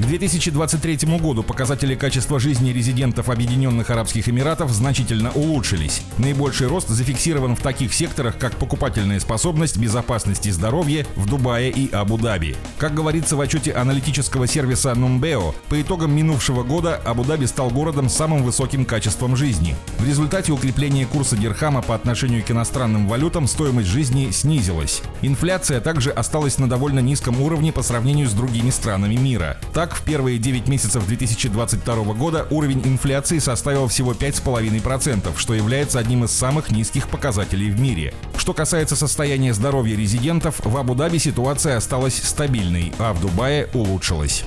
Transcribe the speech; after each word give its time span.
К 0.00 0.06
2023 0.06 1.18
году 1.18 1.42
показатели 1.42 1.94
качества 1.94 2.40
жизни 2.40 2.70
резидентов 2.70 3.28
Объединенных 3.28 3.90
Арабских 3.90 4.30
Эмиратов 4.30 4.70
значительно 4.70 5.30
улучшились. 5.32 6.00
Наибольший 6.16 6.68
рост 6.68 6.88
зафиксирован 6.88 7.54
в 7.54 7.60
таких 7.60 7.92
секторах, 7.92 8.38
как 8.38 8.56
покупательная 8.56 9.20
способность, 9.20 9.76
безопасность 9.76 10.46
и 10.46 10.52
здоровье 10.52 11.06
в 11.16 11.26
Дубае 11.26 11.70
и 11.70 11.90
Абу-Даби. 11.92 12.56
Как 12.78 12.94
говорится 12.94 13.36
в 13.36 13.42
отчете 13.42 13.72
аналитического 13.72 14.46
сервиса 14.46 14.92
Numbeo, 14.92 15.54
по 15.68 15.80
итогам 15.80 16.16
минувшего 16.16 16.62
года 16.62 16.98
Абу-Даби 17.04 17.44
стал 17.44 17.68
городом 17.68 18.08
с 18.08 18.16
самым 18.16 18.42
высоким 18.42 18.86
качеством 18.86 19.36
жизни. 19.36 19.76
В 19.98 20.08
результате 20.08 20.50
укрепления 20.52 21.04
курса 21.04 21.36
дирхама 21.36 21.82
по 21.82 21.94
отношению 21.94 22.42
к 22.42 22.50
иностранным 22.50 23.06
валютам 23.06 23.46
стоимость 23.46 23.88
жизни 23.88 24.30
снизилась. 24.30 25.02
Инфляция 25.20 25.82
также 25.82 26.10
осталась 26.10 26.56
на 26.56 26.70
довольно 26.70 27.00
низком 27.00 27.38
уровне 27.42 27.70
по 27.70 27.82
сравнению 27.82 28.30
с 28.30 28.32
другими 28.32 28.70
странами 28.70 29.16
мира. 29.16 29.58
Так, 29.74 29.89
так, 29.90 29.98
в 29.98 30.02
первые 30.02 30.38
9 30.38 30.68
месяцев 30.68 31.06
2022 31.06 31.94
года 32.14 32.46
уровень 32.50 32.80
инфляции 32.84 33.38
составил 33.38 33.88
всего 33.88 34.12
5,5%, 34.12 35.36
что 35.36 35.54
является 35.54 35.98
одним 35.98 36.24
из 36.24 36.30
самых 36.30 36.70
низких 36.70 37.08
показателей 37.08 37.70
в 37.70 37.80
мире. 37.80 38.14
Что 38.36 38.52
касается 38.52 38.96
состояния 38.96 39.52
здоровья 39.52 39.96
резидентов, 39.96 40.60
в 40.64 40.76
Абу-Даби 40.76 41.18
ситуация 41.18 41.76
осталась 41.76 42.22
стабильной, 42.22 42.92
а 42.98 43.12
в 43.12 43.20
Дубае 43.20 43.68
улучшилась. 43.74 44.44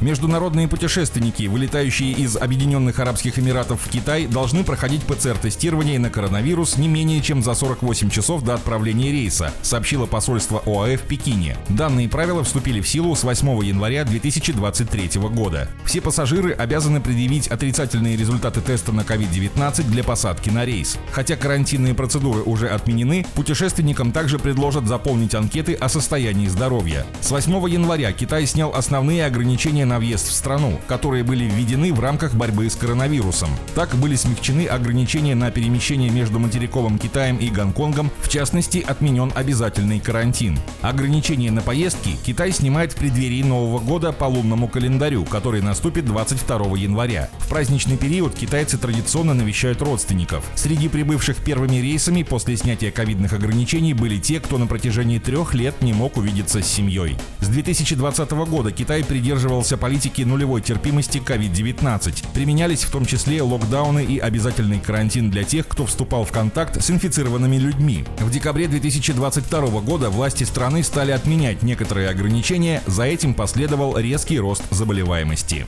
Международные 0.00 0.66
путешественники, 0.68 1.44
вылетающие 1.44 2.12
из 2.12 2.36
Объединенных 2.36 2.98
Арабских 2.98 3.38
Эмиратов 3.38 3.80
в 3.80 3.88
Китай, 3.88 4.26
должны 4.26 4.64
проходить 4.64 5.02
ПЦР-тестирование 5.02 5.98
на 5.98 6.10
коронавирус 6.10 6.76
не 6.76 6.88
менее 6.88 7.22
чем 7.22 7.42
за 7.42 7.54
48 7.54 8.10
часов 8.10 8.42
до 8.42 8.54
отправления 8.54 9.12
рейса, 9.12 9.52
сообщило 9.62 10.06
посольство 10.06 10.62
ОАЭ 10.66 10.96
в 10.96 11.02
Пекине. 11.02 11.56
Данные 11.68 12.08
правила 12.08 12.42
вступили 12.42 12.80
в 12.80 12.88
силу 12.88 13.14
с 13.14 13.22
8 13.22 13.64
января 13.64 14.04
2023 14.42 15.20
года. 15.30 15.68
Все 15.84 16.00
пассажиры 16.00 16.52
обязаны 16.52 17.00
предъявить 17.00 17.46
отрицательные 17.46 18.16
результаты 18.16 18.60
теста 18.60 18.90
на 18.92 19.02
COVID-19 19.02 19.84
для 19.88 20.02
посадки 20.02 20.50
на 20.50 20.64
рейс. 20.64 20.98
Хотя 21.12 21.36
карантинные 21.36 21.94
процедуры 21.94 22.42
уже 22.42 22.68
отменены, 22.68 23.24
путешественникам 23.34 24.10
также 24.10 24.38
предложат 24.38 24.86
заполнить 24.86 25.34
анкеты 25.34 25.74
о 25.74 25.88
состоянии 25.88 26.48
здоровья. 26.48 27.06
С 27.20 27.30
8 27.30 27.52
января 27.68 28.12
Китай 28.12 28.46
снял 28.46 28.74
основные 28.74 29.26
ограничения 29.26 29.84
на 29.84 29.98
въезд 29.98 30.26
в 30.26 30.32
страну, 30.32 30.80
которые 30.88 31.22
были 31.22 31.44
введены 31.44 31.92
в 31.92 32.00
рамках 32.00 32.34
борьбы 32.34 32.68
с 32.68 32.74
коронавирусом. 32.74 33.50
Так 33.74 33.94
были 33.94 34.16
смягчены 34.16 34.66
ограничения 34.66 35.34
на 35.34 35.50
перемещение 35.50 36.10
между 36.10 36.40
материковым 36.40 36.98
Китаем 36.98 37.36
и 37.36 37.48
Гонконгом, 37.48 38.10
в 38.20 38.28
частности, 38.28 38.84
отменен 38.86 39.32
обязательный 39.34 40.00
карантин. 40.00 40.58
Ограничения 40.80 41.50
на 41.50 41.60
поездки 41.60 42.16
Китай 42.24 42.50
снимает 42.52 42.92
в 42.92 42.96
преддверии 42.96 43.42
Нового 43.42 43.78
года 43.78 44.12
по 44.12 44.31
лунному 44.32 44.66
календарю, 44.66 45.24
который 45.24 45.60
наступит 45.60 46.04
22 46.06 46.76
января. 46.78 47.28
В 47.38 47.48
праздничный 47.48 47.96
период 47.96 48.34
китайцы 48.34 48.78
традиционно 48.78 49.34
навещают 49.34 49.82
родственников. 49.82 50.44
Среди 50.54 50.88
прибывших 50.88 51.36
первыми 51.44 51.76
рейсами 51.76 52.22
после 52.22 52.56
снятия 52.56 52.90
ковидных 52.90 53.32
ограничений 53.32 53.94
были 53.94 54.18
те, 54.18 54.40
кто 54.40 54.58
на 54.58 54.66
протяжении 54.66 55.18
трех 55.18 55.54
лет 55.54 55.80
не 55.82 55.92
мог 55.92 56.16
увидеться 56.16 56.62
с 56.62 56.66
семьей. 56.66 57.16
С 57.40 57.48
2020 57.48 58.30
года 58.30 58.72
Китай 58.72 59.04
придерживался 59.04 59.76
политики 59.76 60.22
нулевой 60.22 60.62
терпимости 60.62 61.18
COVID-19. 61.18 62.24
Применялись 62.32 62.84
в 62.84 62.90
том 62.90 63.06
числе 63.06 63.42
локдауны 63.42 64.04
и 64.04 64.18
обязательный 64.18 64.80
карантин 64.80 65.30
для 65.30 65.44
тех, 65.44 65.68
кто 65.68 65.86
вступал 65.86 66.24
в 66.24 66.32
контакт 66.32 66.82
с 66.82 66.90
инфицированными 66.90 67.56
людьми. 67.56 68.04
В 68.18 68.30
декабре 68.30 68.68
2022 68.68 69.80
года 69.80 70.10
власти 70.10 70.44
страны 70.44 70.82
стали 70.82 71.10
отменять 71.10 71.62
некоторые 71.62 72.08
ограничения, 72.08 72.82
за 72.86 73.04
этим 73.04 73.34
последовал 73.34 73.96
резкий 74.22 74.38
рост 74.38 74.62
заболеваемости. 74.70 75.66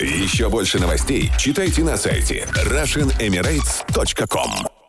Еще 0.00 0.48
больше 0.48 0.78
новостей 0.78 1.30
читайте 1.36 1.84
на 1.84 1.98
сайте 1.98 2.48
RussianEmirates.com 2.54 4.81